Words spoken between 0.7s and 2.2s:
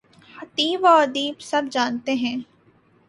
و ادیب سب جانتے